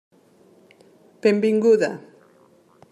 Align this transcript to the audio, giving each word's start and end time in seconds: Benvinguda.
Benvinguda. 1.21 1.91